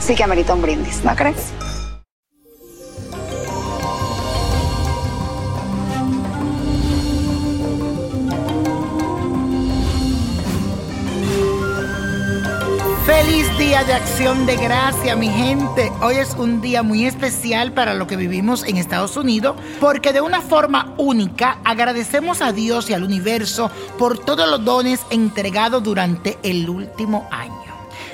[0.00, 1.52] sí que amerita un brindis, ¿no crees?
[13.06, 15.92] Feliz día de acción de gracia, mi gente.
[16.00, 20.20] Hoy es un día muy especial para lo que vivimos en Estados Unidos, porque de
[20.20, 26.38] una forma única agradecemos a Dios y al universo por todos los dones entregados durante
[26.42, 27.59] el último año.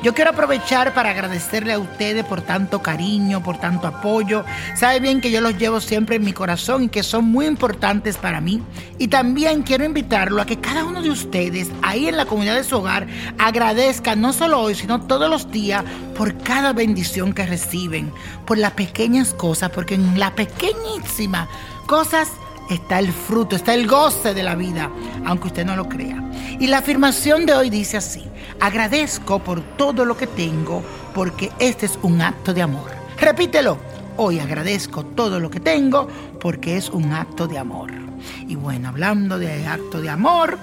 [0.00, 4.44] Yo quiero aprovechar para agradecerle a ustedes por tanto cariño, por tanto apoyo.
[4.76, 8.16] Sabe bien que yo los llevo siempre en mi corazón y que son muy importantes
[8.16, 8.62] para mí.
[8.98, 12.62] Y también quiero invitarlo a que cada uno de ustedes ahí en la comunidad de
[12.62, 13.08] su hogar
[13.38, 15.84] agradezca no solo hoy, sino todos los días
[16.16, 18.12] por cada bendición que reciben,
[18.46, 21.48] por las pequeñas cosas, porque en la pequeñísima
[21.86, 22.28] cosas
[22.68, 24.90] está el fruto, está el goce de la vida,
[25.24, 26.22] aunque usted no lo crea.
[26.58, 28.24] Y la afirmación de hoy dice así,
[28.60, 30.82] agradezco por todo lo que tengo,
[31.14, 32.90] porque este es un acto de amor.
[33.18, 33.78] Repítelo,
[34.16, 36.08] hoy agradezco todo lo que tengo,
[36.40, 37.90] porque es un acto de amor.
[38.46, 40.58] Y bueno, hablando de acto de amor,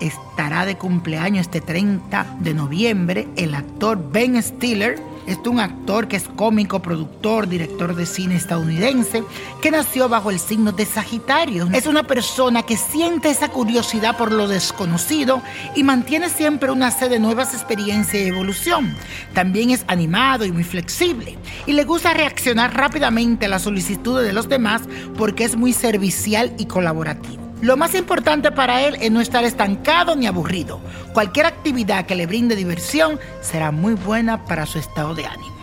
[0.00, 4.98] estará de cumpleaños este 30 de noviembre el actor Ben Stiller.
[5.26, 9.24] Es un actor que es cómico, productor, director de cine estadounidense,
[9.62, 11.66] que nació bajo el signo de Sagitario.
[11.72, 15.40] Es una persona que siente esa curiosidad por lo desconocido
[15.74, 18.94] y mantiene siempre una sed de nuevas experiencias y evolución.
[19.32, 24.34] También es animado y muy flexible y le gusta reaccionar rápidamente a las solicitudes de
[24.34, 24.82] los demás
[25.16, 27.43] porque es muy servicial y colaborativo.
[27.60, 30.80] Lo más importante para él es no estar estancado ni aburrido.
[31.12, 35.54] Cualquier actividad que le brinde diversión será muy buena para su estado de ánimo.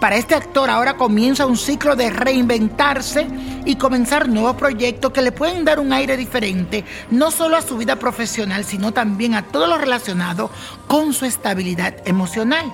[0.00, 3.26] Para este actor ahora comienza un ciclo de reinventarse
[3.64, 7.76] y comenzar nuevos proyectos que le pueden dar un aire diferente, no solo a su
[7.76, 10.50] vida profesional, sino también a todo lo relacionado
[10.86, 12.72] con su estabilidad emocional.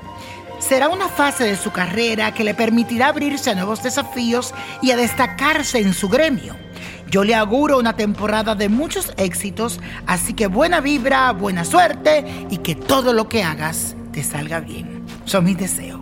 [0.59, 4.97] Será una fase de su carrera que le permitirá abrirse a nuevos desafíos y a
[4.97, 6.64] destacarse en su gremio.
[7.15, 12.59] Yo le auguro una temporada de muchos éxitos, así que buena vibra, buena suerte y
[12.59, 15.05] que todo lo que hagas te salga bien.
[15.25, 16.01] Son mis deseos.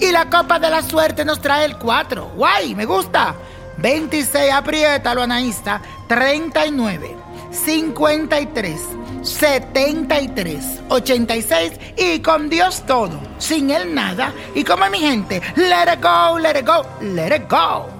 [0.00, 2.32] Y la copa de la suerte nos trae el 4.
[2.34, 2.74] ¡Guay!
[2.74, 3.36] Me gusta.
[3.78, 5.82] 26, apriétalo, Anaísta.
[6.08, 7.14] 39,
[7.52, 8.80] 53,
[9.22, 13.20] 73, 86 y con Dios todo.
[13.38, 14.32] Sin él nada.
[14.56, 17.99] Y como mi gente, let it go, let it go, let it go.